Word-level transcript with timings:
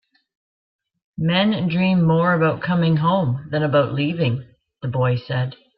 "Men 1.19 1.67
dream 1.67 2.01
more 2.01 2.33
about 2.33 2.63
coming 2.63 2.97
home 2.97 3.47
than 3.51 3.61
about 3.61 3.93
leaving," 3.93 4.45
the 4.81 4.87
boy 4.87 5.15
said. 5.17 5.53